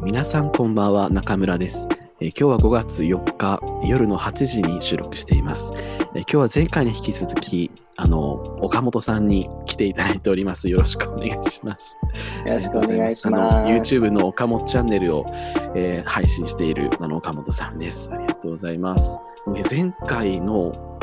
[0.00, 1.86] ー皆さんこんばんは中村です、
[2.20, 10.70] えー今日は5月4日夜の8時に収録しています、えー今日は前回に引き続きあの岡本さんに来ていただいております。
[10.70, 11.98] よろしくお願いします。
[12.46, 13.56] よろしくお願いしあます。
[13.56, 15.26] の YouTube の岡本チャンネルを、
[15.74, 18.08] えー配信しているあの岡本さんです。
[18.10, 19.18] ありがとうございます。
[19.52, 20.98] で前回の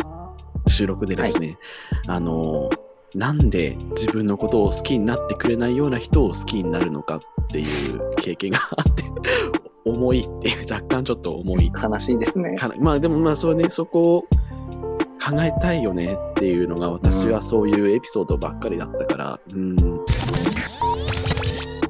[0.68, 1.60] 収録でですね、
[2.08, 2.70] あの
[3.14, 9.04] なんで自分のことを好きになってくれないような人を好きになるのかっていう経験があって
[9.86, 12.56] 重いっていう若干ちょっと重い悲しいですね。
[12.80, 19.78] まあでもまあそうねそこを考えたいよねっていうのが私はそういうエピソードばっかりだったからうん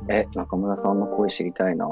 [0.09, 1.85] え、中村さんの声知りたいな。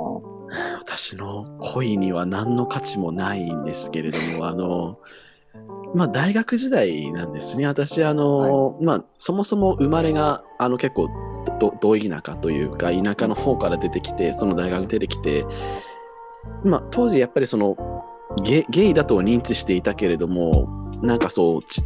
[0.80, 5.00] 私の恋には何の価値もないんですけれども、あの、
[5.94, 7.68] まあ大学時代なんですね。
[7.68, 11.10] 私、あの、まあそもそも生まれが、あの結構
[11.60, 15.46] ど、ど田舎というか、田舎の方から出てきて、その大学出てきて、
[16.64, 17.78] まあ当時やっぱりその、
[18.44, 20.68] ゲゲイだと認知していたけれども、
[21.02, 21.82] なんかそう、ち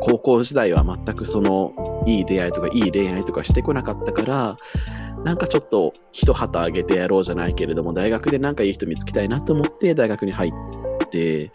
[0.00, 4.56] 高校時代は全くその、いい出会いとか、いい恋愛とかしてこなかったから、
[5.24, 11.50] なんかちょっと一旗あげてやろうじゃないけれども、大学でなんかいい人見つけたいなと思って大学に入って、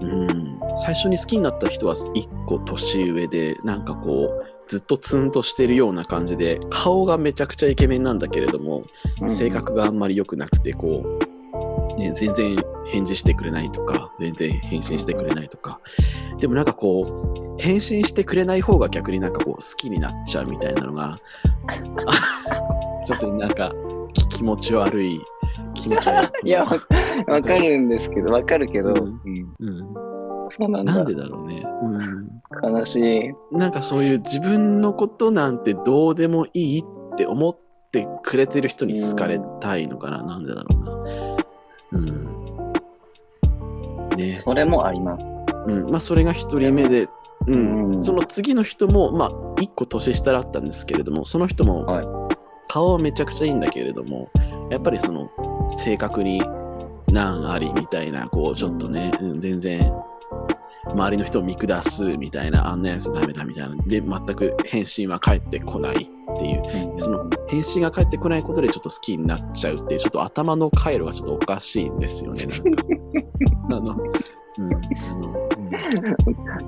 [0.00, 0.37] うん、
[0.78, 8.84] 最初に好きになった人は1個年上で、なんかこう、ずっとツンとしてるような感じで、顔がめちゃくちゃイケメンなんだけれども、
[9.20, 9.30] うん。
[9.30, 11.28] 性格があんまり良くなくて、こう、
[11.98, 12.56] ね、全然
[12.86, 15.80] 返事してくれないとか、全然返信してくれないとか、
[16.38, 17.02] でもなんかこ
[17.58, 21.18] う、返信してくれない方が逆になんかこう好きになっちゃうみたいなのが、
[22.06, 23.74] あすいません、なんか
[24.12, 25.20] き気持ち悪い、
[25.74, 26.46] 気持ち悪い。
[26.48, 26.76] いや、わ
[27.26, 28.96] わかるんですけど、わかるけど、うん。
[28.98, 29.68] うん。
[29.68, 29.94] うん、
[30.50, 30.94] そうなんだ。
[30.94, 32.74] なんでだろうね、うん。
[32.74, 33.56] 悲しい。
[33.56, 37.58] なんかそういう自分のことなんてどうでもいいって思っ
[37.92, 40.92] てくれてる人に好かれたいのかな、なんでだろうな。
[41.92, 42.72] うん。
[44.16, 44.38] ね。
[44.38, 45.24] それもあります。
[45.66, 47.06] うん、まあそれが一人目で、
[47.46, 49.30] うんうんその次の人もまあ
[49.60, 52.06] 一個年下だったんですけれどもその人もはい
[52.68, 54.30] 顔はめちゃくちゃいいんだけれども
[54.70, 55.30] やっぱりその
[55.68, 56.42] 性格に
[57.10, 59.92] 難ありみたいなこうちょっとね、うん全然
[60.92, 63.76] 周りの人を見下すみたいなあんなやつダメだみたいな。
[63.86, 66.98] で全く返信は返ってこないっていう。
[66.98, 72.46] その返信が返ってこないことでちょっと好きになっちゃうっていうちょっと頭の回路がちょっとおかしいんですよね
[73.68, 73.96] なんか。
[74.58, 75.38] あの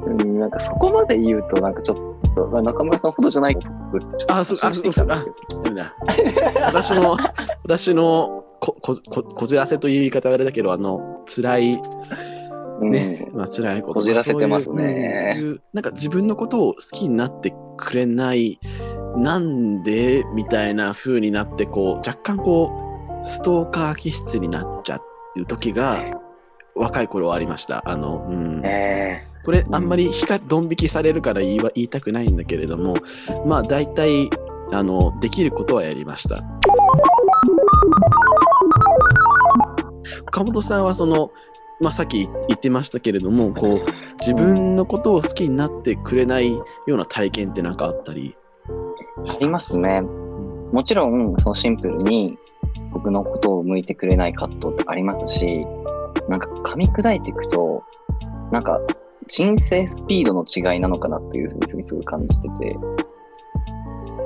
[0.06, 1.96] うんなんかそこまで言うと、なんかちょっ
[2.34, 3.56] と、まあ中村さんほどじゃない
[4.28, 5.94] あそうあしてきたんですけどダメだ。
[6.66, 7.16] 私の、
[7.64, 11.82] 私のここここじらせという言い方はあれだけど、あの、辛い、
[12.84, 15.32] ね、まあ辛いことこじらせてますね。
[15.34, 18.58] そういううんなんか自分のことを好きになってくれない、
[19.16, 22.70] なんでみたいな風になって、こう、若干こ
[23.22, 25.00] う、ストーカー気質になっちゃ
[25.36, 26.20] う時が、
[26.74, 27.82] 若い頃はありました。
[27.88, 28.56] あの、うん。
[28.58, 28.66] うん。
[28.66, 32.94] えこれあんまりひかドン引きされるから言いは言いたくないんだけれども
[33.46, 34.28] まあ大体
[34.70, 36.44] あのできることはやりました。
[40.28, 41.32] 岡本さんはその、
[41.80, 43.86] まあ、さっき言ってましたけれどもこう
[44.18, 50.02] 自分のことを好きになってくれないような体験って何かあったりー、ありますね。
[50.72, 52.38] もちろん、そのシンプルに
[52.92, 55.66] 僕のことを向いてくれない葛藤ってありますし、
[56.28, 57.82] なんか噛み砕いていくと、
[58.52, 58.80] なんか
[59.26, 62.78] 人生スピードの違いなのかなっていうふうにすごい感じてて、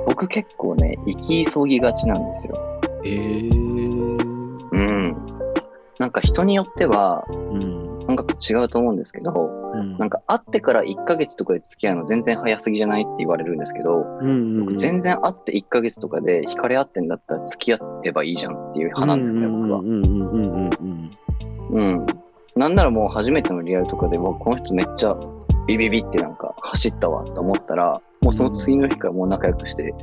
[0.07, 2.81] 僕結構ね、生き急ぎがちなんですよ。
[3.03, 3.65] えー
[4.71, 5.15] うん。
[5.99, 7.85] なんか人によってはうん。
[8.05, 9.97] 感覚違うと思うんですけど、うん。
[9.97, 14.27] なんか会ってから1ヶ月とかで付き合うの全然早すぎじゃないって言われるんですけど、うんう
[14.65, 14.77] んうん。
[14.77, 19.79] 全然会って1ヶ月とかで惹かれ合ってんだったら付き合えばいいじゃんっていう派なんですね、僕は。
[19.79, 19.81] う。
[21.81, 22.05] ん。
[22.55, 25.17] なんならもう初めてのリアルとかで、僕この人めっちゃ
[25.67, 29.93] ビビビってなんか走ったわと思ったら、もうその次の日からもう仲良くして、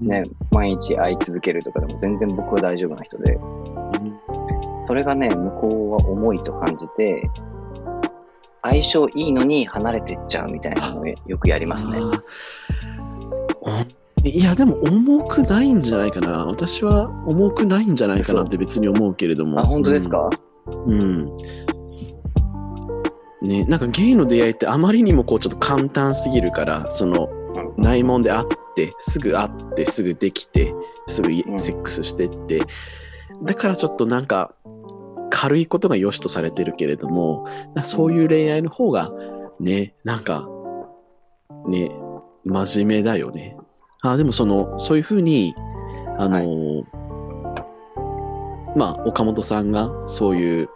[0.00, 3.38] ね、毎日会い続けるとかでも全然僕は大丈夫な人で、
[4.82, 7.28] それがね、向こうは重いと感じて、
[8.62, 11.98] 相性いいのに離れてっちゃうみたいなのをよくやりますね。
[14.24, 16.46] いや、でも重くないんじゃないかな。
[16.46, 19.60] 私は重くないんじゃないかなって別に思うけれども。
[19.60, 20.30] あ、本当ですか、
[20.66, 21.36] うん、うん。
[23.42, 27.42] ね、なんかゲイの出会いってあまりにもこうちょっと簡単すぎるから、そのうん
[27.76, 28.46] 内門で会っ
[28.76, 30.72] て、すぐ会って、すぐできて、
[31.08, 32.62] すぐセックスしてって、
[33.42, 34.54] だからちょっとなんか
[35.32, 39.10] 軽いことが良しとされてるけれども、なそういう恋愛の方が
[39.58, 40.46] ね、なんか
[41.66, 41.90] ね、
[42.44, 43.56] 真面目だよね。
[44.02, 45.54] あでもその、そういうふうに、
[46.18, 46.84] あの、
[48.76, 50.68] まあ、岡本さんがそういう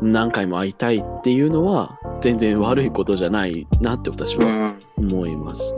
[0.00, 4.48] 何回も会いたいっていうのは全然悪いことじゃないなって私はう
[5.02, 5.12] ん。
[5.12, 5.74] 思います。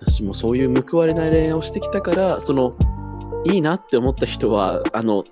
[0.00, 2.76] 私もそういう報われない恋愛をしてきたから、その
[3.44, 5.24] いいなって思った人はあの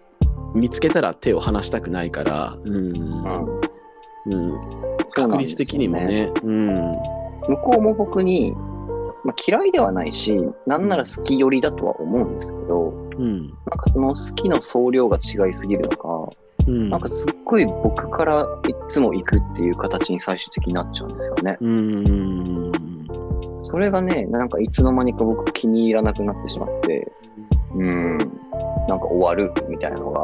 [0.55, 2.93] 見つけたら手を離したくないから、うん。
[4.27, 4.59] うん。
[5.15, 6.75] 確率的にもね、うん、
[7.49, 8.53] 向こうも僕に、
[9.25, 16.29] まあ、嫌いではないし、なんなら好き寄りだとは思うんですけど、うん、なんかその好きの総量が違いすぎるのか、
[16.67, 21.57] うん、なんかすっごい僕からいつも行くっていう形に最終的になっちゃうんですよね。
[21.61, 22.73] うん、
[23.59, 27.11] それがね、なんかいつの間にか僕気に入らなくなってしまって、
[27.75, 28.19] うん、
[28.89, 30.23] なんか終わるみたいなのが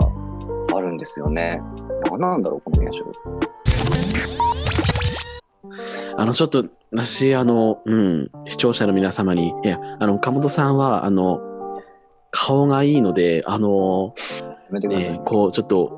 [0.98, 1.62] んですよね。
[2.10, 3.06] 何なんだろう、この現象。
[6.16, 11.40] あの、ちょっと、私、あの、うん、視聴者の皆様に、いや、あの、岡本さんは、あの、
[12.30, 14.14] 顔がいいので、あの。
[14.70, 15.94] ね、こう、ちょっと、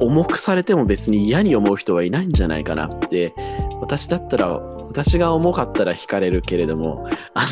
[0.00, 3.34] 重くされても別に嫌に思う人はいないんじゃないかなって、
[3.80, 7.46] 私だったら、私が重かったら惹かれるけれども、あ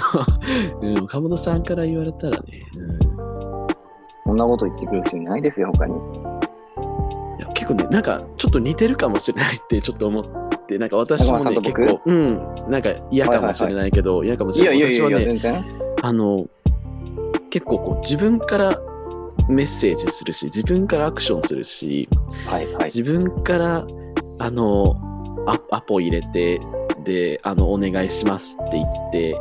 [0.80, 2.62] の、うん、岡本さんから言われたらね、
[4.24, 5.94] そんなこと言ってくる人いないですよ、他に。
[7.64, 12.36] 結構ね、なんか、ちょっと似てるかもしれないってちょっと思って、なんか私もね、結構、うん、
[12.68, 14.98] なんか嫌かもしれないけど、嫌かもしいれない。
[14.98, 15.64] 私はね。
[16.02, 16.46] あの、
[17.50, 18.80] 結構こう自分から
[19.48, 22.08] メッセージするし、自分からアクションするし、
[22.46, 22.84] はいはい。
[22.84, 23.86] 自分から、
[24.40, 24.96] あの、
[25.46, 26.60] アアポ入れて、
[27.04, 29.32] で、あの、お願いしますって言って、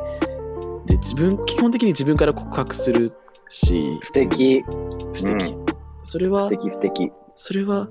[0.86, 3.12] で、自分、基本的に自分から告白する
[3.50, 4.64] し、素敵。
[5.12, 5.54] 素敵。
[5.54, 5.66] う
[6.04, 7.12] それは素、敵素敵。
[7.36, 7.88] それは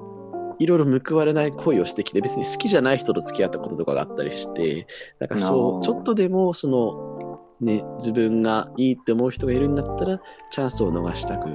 [0.63, 4.87] いろいろ報われない恋をしてきて、別に好きじゃない人と付き合ったこととかがあったりして、
[5.19, 10.21] だからそう、ちょっとでも、その、ね、自分がいいって思う人がいるんだったら、
[10.51, 11.49] チャンスを逃したく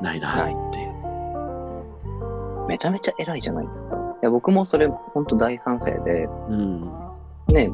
[0.00, 0.92] ないなって。
[2.68, 3.96] めちゃめちゃ偉いじゃないですか。
[4.22, 6.90] いや僕もそれ本当大賛成で、うん。
[7.48, 7.70] ね、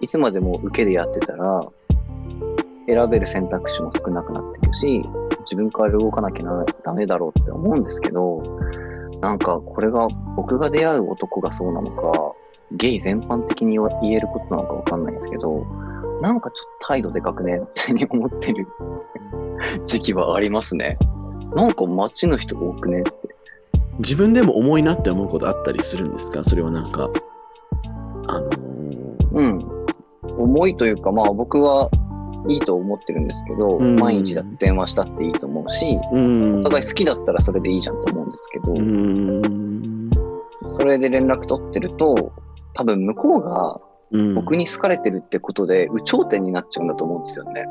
[0.00, 1.60] いつまでも受けでやってたら、
[2.86, 5.02] 選べる選択肢も少なくなっていくし、
[5.40, 8.42] 自分から動かなきゃなダメだろうって思うんですけど、
[9.20, 12.32] なんかこれが僕が出会う男がそうなのか、
[12.72, 15.66] ゲイ全般的に言えることなのかわかんないんですけど、
[16.22, 18.66] なんかちょっと態度でかくね、みたいに思ってる
[19.84, 20.98] 時期はありますね。
[21.54, 23.12] なんか街の人多くねって。
[23.98, 26.42] 自分でも重いなって思うことあったりするんですか？
[26.44, 27.10] それはなんか、
[28.28, 28.58] あのー
[29.32, 29.58] うん。
[30.38, 31.90] 重いというか、まあ僕は
[32.48, 36.60] いいと思ってるんですけど、うん毎日だ電話したっていいと思うし、うん。
[36.60, 40.10] お互い好きだったらそれでいいじゃんと思うんですけど、うん。
[40.68, 42.32] それで連絡取ってると、
[42.74, 43.80] 多分向こうが
[44.12, 44.34] うん。
[44.34, 47.64] 僕に好かれてるってことで、有頂天になっちゃうんだと思うんですよね。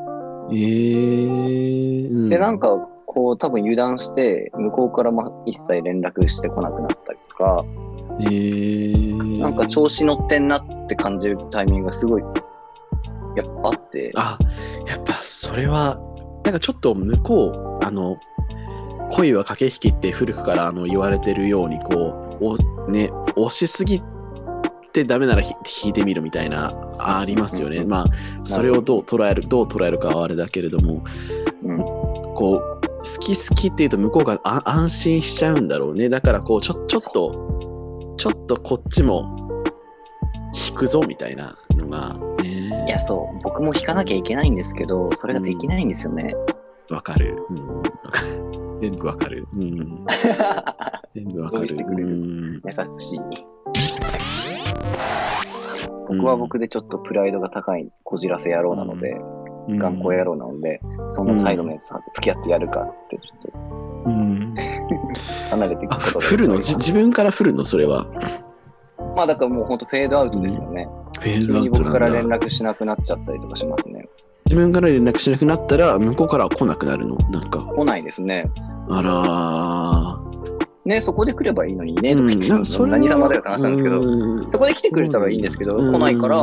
[2.28, 7.64] で、なんか、こう、多分油断して、向こうからま一切連絡してこなくなったりとか、
[8.20, 12.22] えー、なんか調子乗ってんなって感じるタイミングがすごい、
[13.36, 14.38] やっぱあって、あ、
[14.86, 15.98] やっぱそれは、
[16.44, 18.18] なんかちょっと向こう、あの、
[19.12, 24.02] 恋は駆け引きって古くからあの言われてるように、こう、おね、押しすぎ
[24.92, 25.54] てダメならひ
[25.84, 27.78] 引いてみるみたいな、ありますよね。
[27.78, 28.06] うんまあ、
[28.44, 31.04] それをどう捉える、どう捉えるかはあれだけれども、
[31.62, 31.78] うん
[32.34, 36.08] こう、好き好きっていうと向こうがあ安心しちゃうんだろうね。
[36.08, 39.64] だからこう、ちょちょっと、ちょっとこっちも
[40.68, 42.29] 引くぞみたいなのがね。
[42.86, 46.34] いや、そう、僕も弾かなきゃいけないんですけど、それができないんですよね。
[46.90, 47.36] わかる。
[47.50, 47.82] うん、
[48.80, 49.46] 全部わかる。
[49.54, 50.06] うん、
[51.14, 51.68] 全部わかる。
[51.68, 53.20] してくれるうん優しい。
[56.08, 59.16] 僕は僕でちょっとプライドが高いこじらせ野郎なので、
[59.68, 64.54] 頑固野郎なので、そんな態度のやつさ、付き合ってやるかっつって、ちょっうん。
[64.54, 64.62] と
[65.50, 68.06] 離れていくあ、ことがふ振るのじ自分から振るのそれは。
[69.16, 70.84] まあだからもう本当フェードアウトですよね。
[70.84, 72.38] フェー急に僕から連だ。
[72.38, 74.08] 絡しなくなっちゃったりとかしますね。
[74.46, 77.16] 自分から連絡しなくなったら、向こうからは来なくなるの？
[77.30, 77.60] なんか。
[77.60, 78.50] 来ないですね。
[78.88, 80.30] あらー。
[80.86, 86.38] ね、そこで来ればいいのにね、とか言って何様だよって話なんですけど、うんそこで来てくれたらいいんですけど、うん来ないから、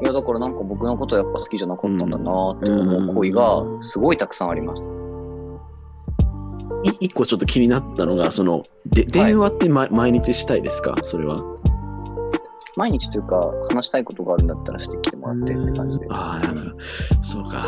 [0.00, 4.88] いやだからなんか僕のことやっぱ好きじゃなかったんだなって思う恋がすごいたくさんあります。
[6.84, 10.96] い一個ちょっと気になったのが、その、で電話って、ま毎日したいですか？
[11.02, 11.42] それは。
[12.76, 16.06] 毎日というか、話したいことがあるんだったらしてきてもらってって感じで。
[16.10, 16.62] ああ、なんか、
[17.20, 17.66] そうか。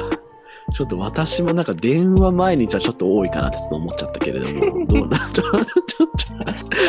[0.73, 6.07] ちょっと私もなんか電話毎日はちょっと多いかなってちょっと思っちゃったけれども、 どうな、 ちょ、ちょ、ちょ、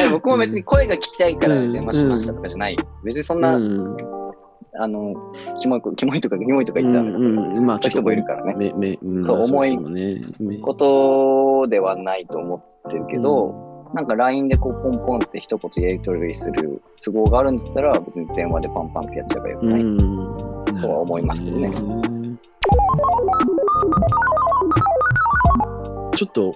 [0.02, 2.78] え僕も別に声が聞きたいから電話しましたとかじゃない。
[3.04, 3.98] 別にそんな、うん、
[4.80, 5.14] あの、
[5.60, 8.56] キモい、キモいとか、キモいとか言ったらうん、まあちょっともいるからね。
[8.56, 9.26] めめうん。
[9.26, 13.65] そうまあ重いことではないと思っってるけど、
[13.96, 19.80] なんか LINE でこうポンポンって一言やり取りする都合があるんだったら、別に電話でパンパンってやっちゃえばよくない。
[19.80, 20.82] うん。
[20.82, 21.72] とは思いますけどね
[26.14, 26.54] ちょっと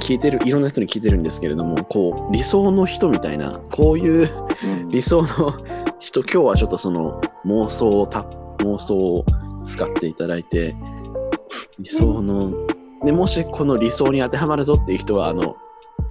[0.00, 4.30] 聞いてる、いろんな人に聞いてるんですけれども、こう、理想の人みたいな、こういう
[4.62, 5.54] うん理想の
[5.98, 8.20] 人、今日はちょっとその妄想をた、
[8.58, 9.24] 妄想を
[9.64, 10.76] 使っていただいて、
[11.80, 12.52] 理想の、
[13.04, 15.56] でもしこの理想に当てはまるぞっていう人は、あの、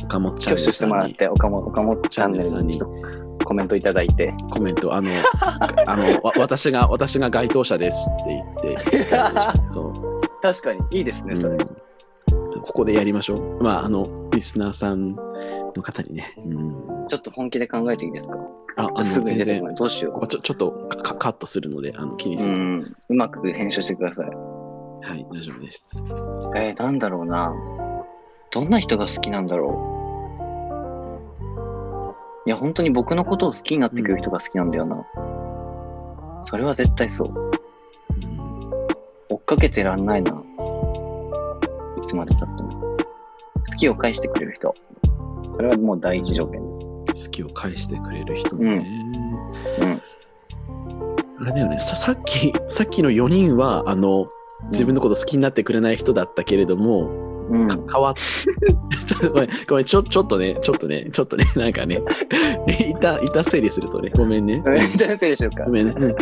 [0.04, 2.80] 岡本チャンネル挙手してさんにもらって、岡本岡本チャンネルに
[3.44, 4.34] コメントいただいて。
[4.52, 5.10] コメント、あの、
[5.88, 8.84] あの、わ私が、私が該当者ですって言って、
[9.72, 10.22] そう。
[10.42, 11.56] 確かに、いいですね、それ。
[11.56, 11.86] うん
[12.66, 13.64] ここでやりましょう。
[13.64, 16.34] まあ、あの、リスナーさんの方にね。
[16.38, 18.36] うん、ちょっと本気で考えていいですか？
[18.78, 19.75] あ、あすぐに全然出て。
[19.75, 20.72] どうしよちょ、ちょっと
[21.04, 22.40] カカットするので、あの気にう。
[22.40, 22.50] せず。
[22.50, 22.96] うん。
[23.10, 24.28] うまく編集してください。
[24.28, 26.04] はい、大丈夫です。
[26.56, 27.54] えー、なんだろうな。
[28.56, 29.70] どんな人が好きなんだろ
[32.46, 32.48] う？
[32.48, 35.06] いや、本当に僕のことを好きになってくれる人が好きなんだよな。
[36.46, 37.30] それは絶対そう。
[37.30, 37.52] うん
[39.28, 40.32] 追っかけてらんないな。
[40.32, 42.70] いつまでたっても。
[42.72, 42.98] 好
[43.78, 44.74] きを返してくれる人。
[45.52, 46.62] それはもう第一条件
[47.06, 47.30] です。
[47.30, 48.86] 好きを返してくれる人ね。
[49.80, 50.02] うん。
[51.42, 54.30] あれだよねさ、さっき、さっきの4人は、あの、
[54.72, 57.68] 自分のこと好きになってくれない人だったけれども、うん。
[57.68, 58.14] か変わっ
[59.06, 62.02] ちょっとごめん、ごめん、ちょ、ちょっとね、ちょっとね、ちょっとね、 なんかね、
[62.90, 64.62] いた、いた整理するとね、ごめんね。
[64.98, 65.72] 先生でしょうかご。
[65.72, 66.16] めんね。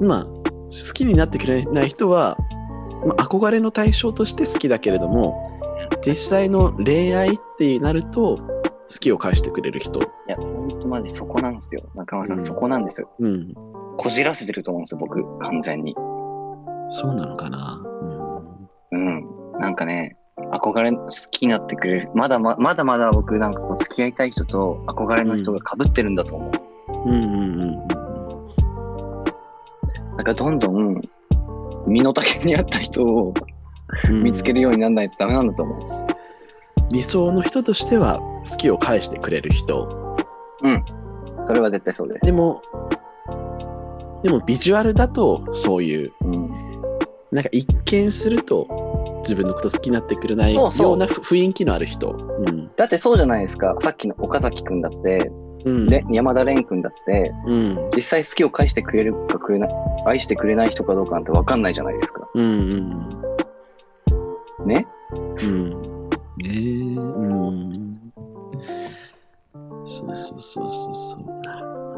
[0.00, 2.36] うん、まあ、好きになってくれない人は、
[3.06, 5.42] まあ、憧れの対象として好きだけれども、
[6.04, 8.38] 実際の恋愛ってなると、
[8.90, 10.00] 好きを返してくれる人。
[10.00, 11.82] いや、ほんとマジそこなんですよ。
[11.94, 13.10] 中村さん、うんそこなんですよ。
[13.18, 13.54] うん。
[13.98, 15.94] こじらせてると思うんですよ、僕、完全に。
[16.88, 17.82] そうなのかな。
[19.58, 19.62] うん。
[19.62, 20.16] なんかね、
[20.52, 22.10] 憧れ、好きになってくれる。
[22.14, 26.52] まだままだまだ僕、なんかこう、付き合いたい人と憧れの人が被ってるんだと思う。
[27.06, 27.14] うん。
[27.14, 27.88] うんうん。
[30.16, 31.00] なんかどんどん、
[31.86, 33.34] 身の丈に合った人を
[34.08, 36.08] うん見つけるようにならないとダメなんだと思う。
[36.90, 40.16] 理想の人としては好きを返してくれる人。
[40.62, 40.84] うん。
[41.44, 42.26] それは絶対そうです。
[42.26, 42.62] でも、
[44.22, 46.50] でもビジュアルだとそういう、うん。
[47.30, 52.16] なんか一見すると自分のこと好きになってくれないようなふ雰囲気のある人。
[52.46, 52.70] うん。
[52.76, 53.76] だってそうじゃないですか。
[53.82, 55.30] さっきの岡崎くんだって、
[55.66, 55.86] うん。
[55.86, 57.90] で山田蓮くんだって、うん。
[57.94, 59.70] 実際好きを返してくれるかくれない、
[60.06, 62.26] 愛してくれない人かどうかなんて分かんないじゃないですか。
[62.34, 62.46] うんう
[64.64, 64.86] んね？
[65.42, 65.70] うん。
[65.70, 67.00] ねえ、う
[67.50, 68.12] ん。
[69.84, 71.16] そうそうそうそうそ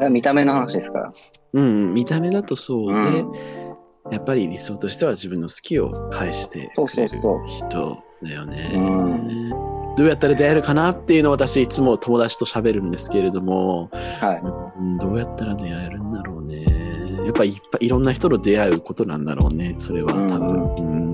[0.01, 0.09] う。
[0.09, 1.13] 見た目の話ですから。
[1.53, 3.60] うんうん、見た目だとそうで、うん
[4.09, 8.71] やっぱり理想としては自分の好きを返してそうくれる人だよね。
[8.75, 14.79] うんどうやったら出会えるかなっていうのを私いつも友達と喋るんですけれども、はい。
[14.79, 16.63] うん、どうやったら出会えるんだろうね。
[17.25, 19.75] やっぱいっぱいいろんな人と出会うことなんだろうね。
[19.77, 20.75] それは多分。
[20.75, 21.11] うん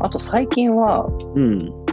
[0.00, 1.87] あと最近は、うん。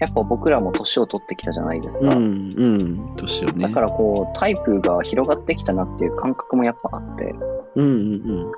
[0.00, 2.14] やっぱ僕らも年を取ってきたじゃないですか。
[2.14, 2.54] うん。
[2.56, 3.16] うん。
[3.16, 3.68] 年をね。
[3.68, 7.34] だからこう、タイプが広がってきたなっていう感覚もやっぱあって。
[7.76, 8.52] うんうん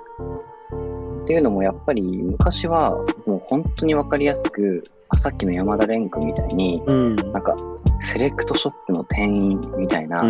[1.23, 2.91] っていうのもやっぱり昔は
[3.25, 6.97] もう本当にわかりやすく、あさっきの山田蓮君みたいに、うん。
[6.97, 7.17] うん。
[7.33, 7.57] なんか
[8.03, 10.25] セレクトショップの店員みたいな、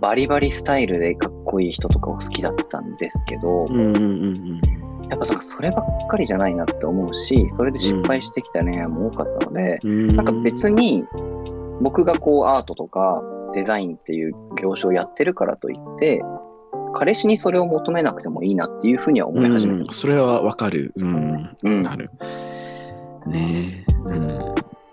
[0.00, 10.16] バリバリスタイルでかっこいい人とかを好きだったんですけど、うんうんうんやっぱさそればっかりじゃないなって思うし、それで失敗してきた恋愛も多かったので、うん。
[10.16, 11.04] なんか別に
[11.80, 13.22] 僕がこうアートとか
[13.54, 16.22] デザインっていう業種をやってるからといって、
[16.94, 20.92] 彼氏にそれを求めなくてもいいなっていうふうには思い始めてうん、それはわかる。
[20.96, 21.50] うん。
[21.62, 22.10] うんわかる。
[23.26, 23.92] ねえ。
[23.92, 24.38] うん。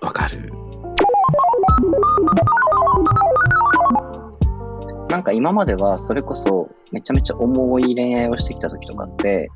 [0.01, 0.53] わかる。
[5.15, 9.49] なんか今まではそれこそめちゃめちゃ重い恋愛をしてきた時とかって、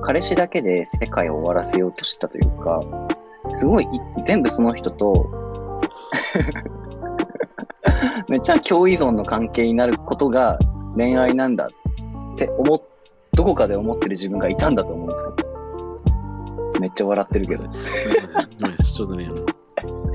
[0.00, 2.80] 彼氏だけで世界を終わらせようとしたというか、
[3.52, 3.86] すごい
[4.24, 5.30] 全部その人と
[8.30, 10.58] めっちゃ共依存の関係になることが
[10.96, 11.68] 恋愛なんだ
[12.34, 12.82] って思っ、
[13.34, 15.36] どこかで思ってる自分がいたんだと思うんですよ。
[16.80, 17.64] めっちゃ笑ってるけど。
[17.64, 19.28] ちょっとね、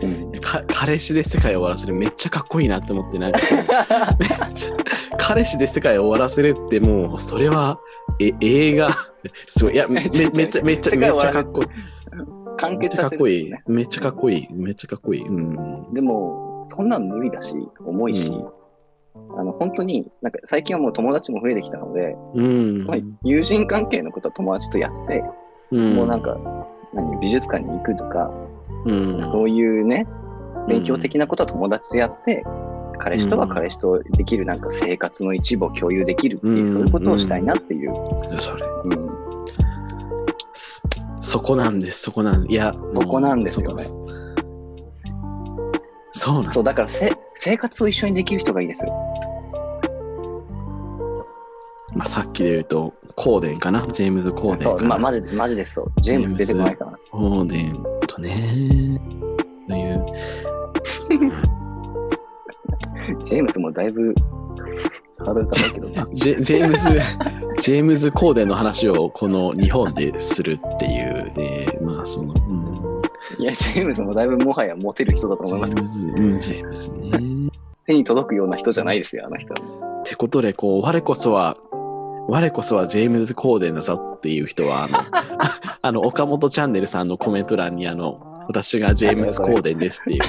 [0.07, 3.69] うんか彼氏で世界を終わらせるめっちゃかっこいいなって思って、なんかそのめっ
[4.53, 4.71] ちゃ
[5.17, 7.79] 彼氏で世界を終わらせるってもう、それは
[8.19, 8.89] え映画、
[9.47, 11.67] すごい、いや、 めめっちゃ、めっちゃ、めっちゃかっこいい。
[12.57, 13.75] 完めっ結させるちゃかっこいいんですね。。
[13.75, 14.47] めっちゃかっこいい。
[14.51, 15.27] めっちゃかっこいい。
[15.27, 15.93] うん。
[15.93, 17.55] でも、そんなん無理だし、
[17.85, 18.61] 重いし、うん
[19.37, 22.81] あの、本当に、なんか最近はもう友達も増えてきたので、うん。
[23.23, 25.23] 友人関係のことは友達とやって、
[25.71, 26.37] うんもうなんか、
[26.93, 28.31] 何、美術館に行くとか、
[28.85, 30.07] うん、そういうね、
[30.67, 32.43] 勉強的なことは友達とやって、
[32.99, 36.73] 彼氏とは彼氏とできるなんか生活の一部を共有できるっていう、うん。
[36.73, 37.93] そういうことをしたいなっていう。
[38.37, 38.65] それ。
[38.85, 39.09] うん。
[40.53, 40.81] そ
[41.21, 42.51] そこなんです、そこなんです。
[42.51, 43.83] いや、そこなんですよね。
[46.11, 48.85] そうなんそう、だからせ生活を一緒にできる人がいいです。
[48.85, 48.91] よ。
[51.93, 53.85] まあ、さっきで言うと、コーデンかな？
[53.91, 55.73] ジェームズ・コーデンそう、かな、ま、マジで、マジです。
[55.75, 55.91] そう。
[56.01, 56.99] ジェームズ出てこないかな。
[57.11, 57.73] コーデン。
[57.73, 57.90] と
[58.21, 58.99] ね、
[59.67, 60.05] という、
[63.23, 64.13] ジェームズもだいぶ
[65.25, 66.07] ハードル高いけどな。
[66.13, 66.89] ジェジェームズ、
[67.61, 72.53] ジェームズ・コーデンの話をこの日本でするっていうで、まあその、う
[73.41, 77.51] ん、いや、ジェームズもだいぶもはやモテる人だとジ思いますェームズ、うん、ジェームズね。
[77.87, 80.01] 手に届くような人じゃないですよ、あの人は。
[80.01, 81.57] ってことで、こう、我こそは、
[82.31, 84.97] 我こそはジェームズ・コーデンだぞっていう人は、あの、
[85.81, 90.21] あの岡本チャンネルさんのコメント欄に、あの、私がジェームズ・コーデンですっていう、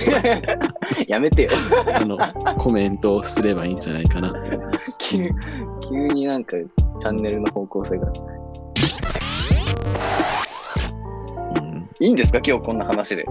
[1.06, 1.50] やめてよ。
[1.94, 2.18] あの、
[2.58, 4.98] コメントをすればいいんじゃないかなと思います。
[5.00, 5.30] 急
[5.88, 8.08] 急になんかチャンネルの方向性が。
[11.56, 12.40] うんいいんですか？
[12.44, 13.24] 今日こんな話で。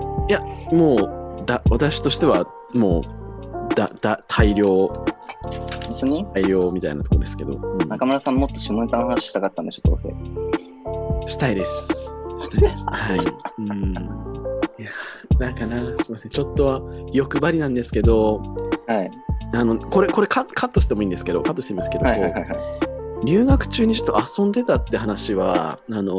[0.71, 4.89] もうだ私としてはもうだだ大量
[5.91, 6.25] 本当に？
[6.33, 7.87] 大量みたいなところですけど、うん。
[7.87, 10.09] 中村さんもっと下ネタの話したかったんでしょ、どうせ。
[11.27, 12.13] したいです。
[12.39, 12.85] したいです。
[12.87, 13.19] はい。
[13.59, 13.93] うん。
[14.79, 14.89] いや
[15.39, 16.31] なんかなすみません。
[16.31, 16.81] ちょっとは
[17.13, 18.41] 欲張りなんですけど
[18.87, 19.11] はい。
[19.53, 22.79] あのこれこれカカットしてもいいんですけどカットしてもいいんですけど、はいはいはいこは
[23.21, 26.11] う留学中にちょっと遊んでたって話はあの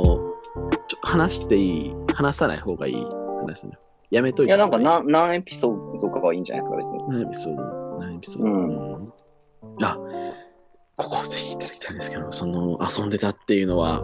[0.87, 1.95] ちょ話していい？
[2.15, 2.95] 話さない方がいい？
[2.95, 3.73] 話ですね
[4.11, 4.47] やめとい。
[4.47, 7.09] いていや、なんか何何エピソードとかはいいんじゃないですか、別に。
[7.09, 7.99] 何エピソード？
[7.99, 8.92] 何エピソード、うんうん
[9.83, 9.99] あ
[10.97, 14.03] ここぜひいただきたいんですけど、その遊んでたっていうのは、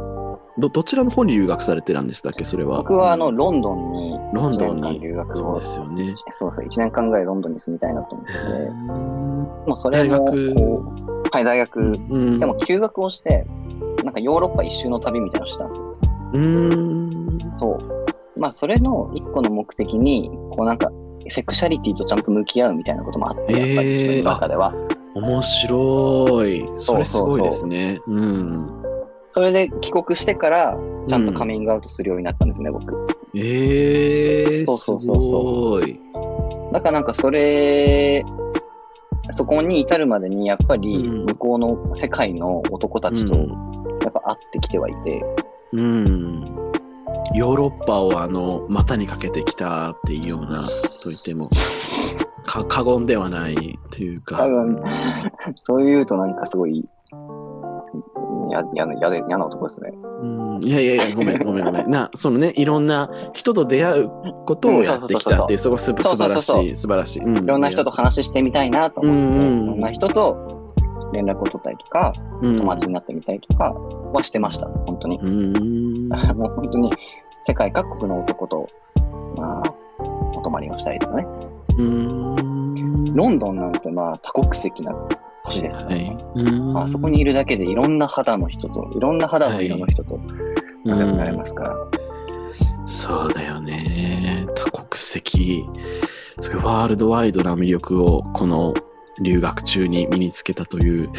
[0.58, 2.78] どどちらの方に留学されてたんでしたっけ、それは。
[2.78, 5.00] 僕はあの、ロンドンにロン1年間ドンに。
[5.00, 6.14] 留学をそうで、すよね。
[6.30, 9.18] そうそう、1年間ぐらいロンドンに住みたいなと思ってて、うん
[9.68, 10.24] もうそれも
[11.30, 13.46] はい、大学、うんでも休学をして、
[14.02, 15.96] なんかヨーロッパ一周の旅みたいなのしたんですよ。
[16.32, 17.38] うーん。
[17.58, 18.40] そう。
[18.40, 20.90] まあ、それの一個の目的に、こうなんか、
[21.28, 24.72] セクシャリティとちゃんと向き合うみたいなこともあって、やっぱりえー自分の中では。
[25.14, 26.70] 面白い。
[26.76, 28.00] それすそうそうそうごいですね。
[28.06, 28.68] うん。
[29.30, 32.94] それで帰国してから、ちゃんとカミングアウトするようになったんですね、僕。
[33.34, 36.00] えー、そうそうそうすごい。
[36.72, 38.24] だからなんかそれ、
[39.30, 43.44] そこに至るまでに、やっぱりうん向こうの世界の男たちと、や
[44.08, 45.22] っぱ会ってきてはいて、
[45.72, 46.44] うん。
[47.34, 50.64] ヨーロッパをあの股にかけてきたっていうようなと
[51.06, 51.48] 言っても
[52.48, 54.38] か過言ではないというか。
[55.64, 56.88] そういうとなんかすごい、
[58.50, 59.92] ややなやで嫌な男ですね。
[60.22, 61.90] うんいやいやいや、ごめんごめんごめん。
[61.92, 64.10] な、そのね、いろんな人と出会う
[64.46, 67.22] ことをやってきたっていう、す素そうそうそうそう晴らしい、素晴らしい。
[67.22, 70.72] うんいろんな人と話してみたいなと思って、いろんな人と
[71.12, 73.74] 連絡を取ったりとか、うん友達になってみたりとか
[74.12, 75.20] はしてました、本当に。
[75.22, 76.08] うん。
[76.36, 76.90] もう本当に
[77.46, 78.66] 世界各国の男と、
[79.36, 79.74] まあ、
[80.34, 81.26] お泊まりをしたりとかね。
[81.78, 82.36] うん。
[83.12, 84.92] ロンドンなんてまあ多国籍な
[85.44, 86.16] 都市ですから、はい。
[86.84, 90.18] あそこにいるだけでいろんな肌の人と、いろんな肌の色の人と
[90.84, 91.76] 仲良くなれますから。
[92.86, 94.46] そうだよね。
[94.54, 95.62] 多国籍。
[96.40, 98.74] すごいワールドワイドな魅力をこの
[99.20, 101.10] 留学中に身につけたという。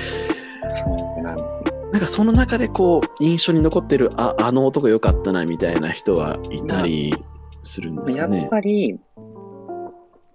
[0.69, 0.85] そ
[1.19, 1.79] うなんですよ。
[1.91, 7.15] なんかその中でこう印象に残ってるああの男良かったなみたいな人はいたり
[7.63, 8.47] するんですやっかね。
[8.49, 8.99] ぱり、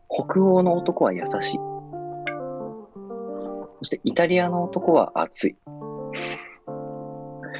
[0.08, 1.58] 北欧の男は優しい。
[3.78, 5.56] そしてイタリアの男は熱い。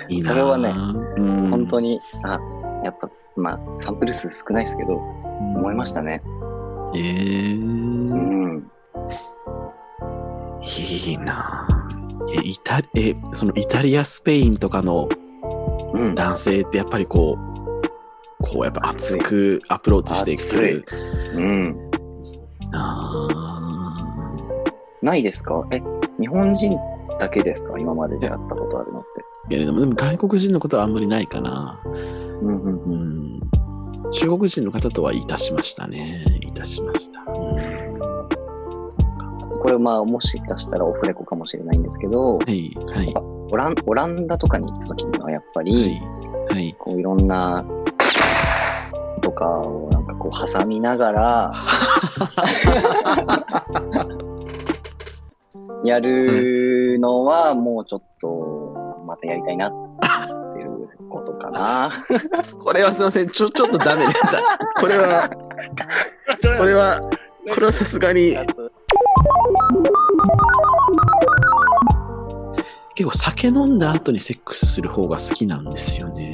[0.08, 0.74] いいなそれはね
[1.16, 2.38] うん、本当に、あ、
[2.84, 6.22] やっぱ、まあ、サンプル数少ないですけど、思いましたね。
[6.94, 8.70] えうー、ん。
[11.06, 11.66] いいな
[12.34, 15.08] えイタえそのイタリアスペインとかの
[15.92, 16.14] うん。
[16.14, 20.84] 男性ってやっぱりこうこうやっぱ熱くアプローチしていく
[21.34, 21.83] うん。
[22.70, 23.28] な
[25.02, 25.66] ないですか？
[25.70, 25.82] え、
[26.20, 26.78] 日本人
[27.18, 27.78] だけですか？
[27.78, 29.08] 今まで出会ったことあるのって。
[29.50, 31.80] けれどもでも外国人のことはあんまりないかな。
[31.84, 32.82] うんうん。
[34.04, 34.10] うん。
[34.12, 36.24] 中国人の方とはいたしましたね。
[36.40, 37.58] いたしました、うん。
[39.60, 43.14] これまあ、もしかしたらオフレコかもしれないんですけど、はいはい。
[43.52, 46.74] オランオランダとかに行った時にはやっぱり、はいはい。
[46.78, 47.64] こういろんな
[49.24, 51.52] とかをなんかこう挟みながら
[55.82, 59.72] やるのはもうちょっとまたやりたいなっ
[60.54, 61.90] ていうことかな。
[62.58, 63.28] これはすいません。
[63.28, 64.20] ちょ、ちょっとダメだった。
[64.80, 65.28] これは、
[66.58, 67.02] これは、
[67.52, 68.36] これはさすがに、
[72.94, 76.33] 結構酒飲んだ後にセックスする方が好きなんですよね。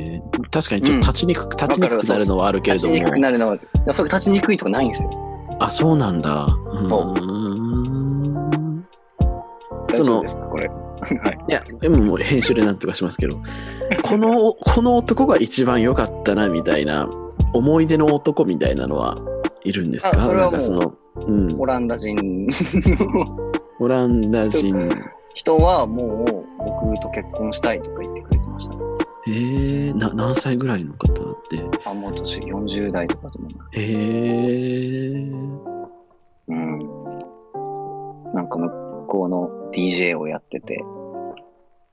[0.51, 3.21] 確かにちょっと立ちにくく、立ちにくくなるのはあるけれど立ちにくくも。
[3.21, 5.11] なるのは、いやそれ立ちにくいとかないんですよ。
[5.61, 6.47] あ、そうなんだ。
[6.89, 7.21] そう
[9.93, 10.69] そのこれ。
[10.69, 10.75] は
[11.33, 11.39] い。
[11.49, 13.39] いや、でももう編集でなんとかしますけど、
[14.05, 17.09] この、この男が一番良かったな、みたいな、
[17.55, 19.17] 思い出の男みたいなのは
[19.65, 20.27] いるんですか？
[20.29, 20.95] なんかその、
[21.27, 22.47] うんオ、ランダ人
[23.81, 24.89] オランダ人、
[25.35, 28.81] 人はもう僕と結婚したいとか言ってくれてましたね。
[29.29, 29.80] えー、
[30.15, 31.61] な何歳ぐらいの方って？
[31.85, 33.81] あ、もう年40代とかと思います。
[33.81, 35.31] へえ
[36.49, 36.79] うん。
[38.35, 40.79] なんか向こうの DJ をやってて、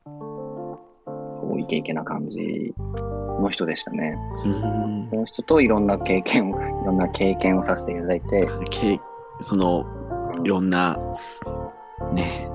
[0.06, 4.16] こうイケイケな感じの人でしたね。
[4.46, 9.00] うんその人といろんな経験を、いろんな経験をさせていただいて、け
[9.40, 9.86] その
[10.44, 10.98] いろんな
[12.14, 12.50] ね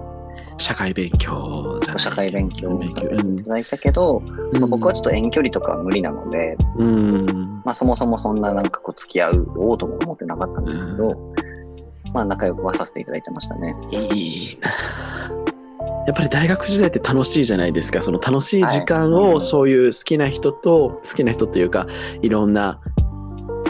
[0.62, 4.60] 社会勉強じゃない社会勉強をさせてうんいただいたけど、うん。
[4.60, 7.62] まあ、僕はちょっと遠距離とか無理なので、うん。
[7.64, 11.34] まあそもそもそんななんかこう付き合おうとも思ってなかったんですけど、
[12.14, 13.74] まあ仲良くはさせていただいてましたね。
[13.90, 14.70] いいな。
[16.06, 18.02] やっぱり大学時代って楽しいじゃないですか。
[18.02, 19.34] その楽しい時間はい。
[19.34, 21.86] をそういう好きな人と、好きな人というか
[22.22, 22.80] いろんな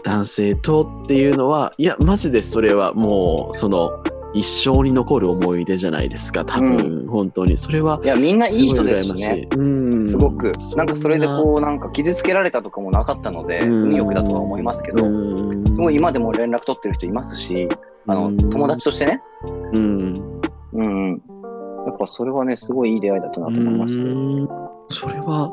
[0.05, 4.03] 男性とっていうのはいやマジでそれはもうその
[4.35, 7.57] 一生に残る思い出じゃないですか多分、本当に。
[7.57, 9.49] それはいや、みんないい人ですしね。
[10.03, 10.53] すごく。
[10.77, 15.65] なんかそれでうこう、なんか傷つけられたとかもなかったので、運よくだとは思いますけど、うん。
[15.67, 17.69] すごい今でも連絡取ってる人いますし、
[18.07, 18.51] あの、うん。
[18.51, 19.23] 友達としてね、
[19.73, 20.43] うん。
[20.73, 20.85] うん。
[20.85, 21.23] うん。
[21.87, 23.95] やっぱそれはね、すごいいい出会いだったなと思います
[24.89, 25.53] それは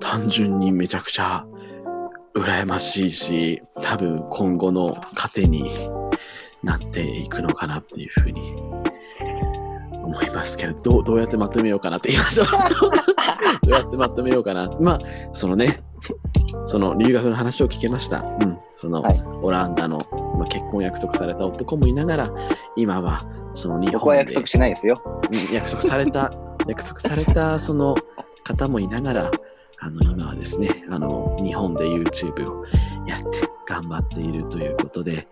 [0.00, 1.46] 単純にめちゃくちゃ
[2.34, 5.70] 羨ましいし多分今後の糧に
[6.62, 8.54] なっていくのかなっていうふうに
[9.92, 12.46] 思いますけどどうどうやってまとめようかなって言いましょう
[13.66, 14.70] どうやってまとめようかな。
[14.80, 14.98] まあ
[15.32, 15.82] そのね
[16.66, 19.22] その留学の話を聞けました、うん、その、はい。
[19.42, 19.98] オランダの、
[20.38, 22.32] まあ、結婚約束された男もいながら
[22.76, 25.02] 今はその日本で約束しないですよ。
[25.04, 26.30] うん約束された、
[26.66, 27.96] 約束されたその
[28.44, 29.30] 方もいながら、
[29.80, 32.64] あの今はですね、あの日本で YouTube を
[33.06, 35.26] やって頑張っているということで、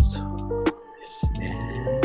[0.00, 0.64] そう
[0.96, 2.00] ですね。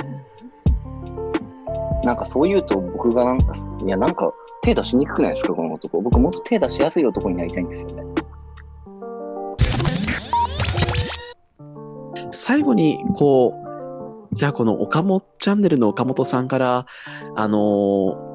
[2.03, 3.53] なんかそう言うと僕がなんか、
[3.85, 6.01] いやなんか手出しにくくないですか、この男。
[6.01, 8.03] 僕もっと手出しやすい男になりたいんですよね。
[12.31, 13.53] 最後に、こ
[14.31, 16.85] う、じゃあこの岡本チャンネルの岡本さんから、
[17.35, 18.31] あのー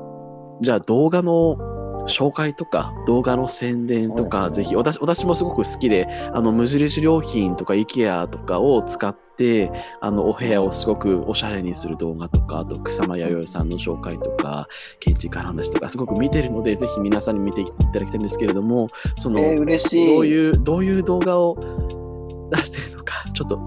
[0.62, 1.58] じゃあ動画の
[2.06, 14.68] 紹介とか動画の宣伝とか、はいぜひ私私もすごく好きであの無印良品とか IKEA とかを使ってあのお部屋をすごくおしゃれにする動画とかあと草間彌生さんの紹介とか
[15.00, 20.06] 建築家の話とかすごく見てるのでぜひ皆さんに見ていただきたいんですけれどもその、えー、嬉しい。
[20.06, 23.58] どういうどういう動画を出してるのかちょっと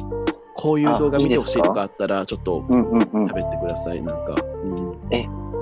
[0.55, 3.25] こういう動画見てほしいとかあったらちょっとうんうんうん。
[3.27, 4.89] 喋ってくださいなんか、うん。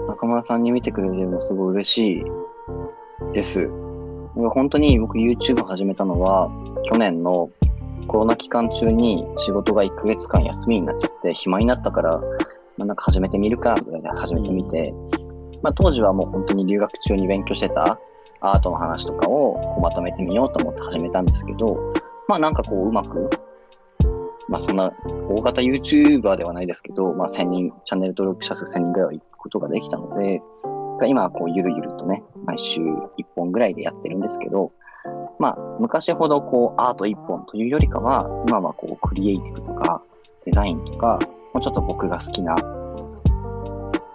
[0.08, 2.26] 中村さんに見てくれてるのすごい嬉しい
[3.34, 3.70] です。
[4.36, 6.50] 本当に僕 YouTube 始めたのは
[6.90, 7.50] 去年の
[8.08, 12.18] コロナ期間中に仕事が1ヶ月間休みになっちゃって暇になったから、
[12.78, 14.94] まあ、なんか始めてみるかぐらいで始めてみて、
[15.62, 18.00] まあ、当時はもう本当に留学中に勉強してた
[18.40, 21.94] アートの話とかをこうまとめてみようと思って始めたんですけど、
[22.28, 23.30] まあなんかこううまく、
[24.48, 24.94] まあそんな
[25.30, 30.42] 大型 YouTuber ではないですけど、まあ1000人、チャンネル登録者数1000人ぐらいは行くことができたので、
[30.98, 34.72] が今はこうゆるゆるとね、毎週1本ぐらいでやってるんですけど、
[35.40, 40.02] まあ昔ほどこうアート1本というよりかは、今はこうクリエイティブとか
[40.46, 41.20] デザインとか、
[41.54, 42.56] もうちょっと僕が好きな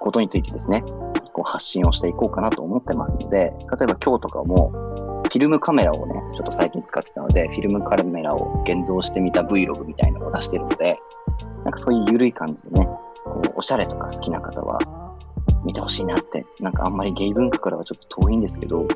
[0.00, 0.82] ことについてですね、
[1.32, 4.70] こう発信をしていこうかなと思ってますので、例えば今日とかも、
[5.24, 10.98] フィルムカメラをね、ちょっと最近使ってたので、フィルムカメラを現像してみた Vlog みたいなのを出してるので、
[11.64, 12.88] なんかそういう緩い感じでね、
[13.24, 14.78] こうおしゃれとか好きな方は
[15.64, 18.86] 見てほしいなって、なんかあんまりゲイ文化からはちょっと遠いんですけど、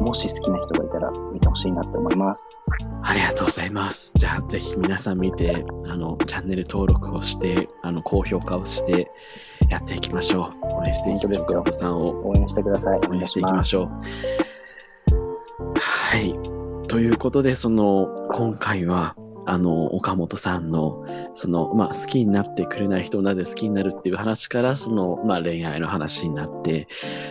[0.00, 2.48] もし好きな人がいたら見てほしいなって思います。
[3.02, 4.12] ありがとうございます。
[4.16, 9.10] じゃあ、ぜひ皆さん見て、あの、チャンネル登録をして、あの、高評価をして、
[9.68, 10.80] やっていきましょう。
[10.80, 11.72] 応援していきましょう。
[11.72, 13.00] さんを応援してください。
[13.08, 13.88] 応援していきまょしょう。
[15.78, 16.34] はい。
[16.88, 19.14] ということで、その、今回は、
[19.50, 26.86] あの、岡本さんの、その、まあ、好きになってくれない人をなぜ好きになるっていう話から、その、まあ、恋愛の話になって、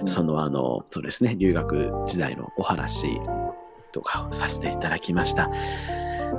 [0.06, 3.22] その、あの、そうですね、留学時代のお話
[3.94, 5.50] とかをさせていただきました。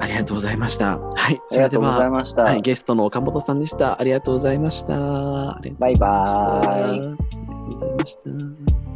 [0.01, 0.99] ありがとうございました。
[0.99, 2.43] はい、それでは、ました。
[2.43, 3.99] はい、ゲストの岡本さんでした。
[3.99, 4.99] ありがとうございました。
[4.99, 8.90] バイバーイありがとうございました。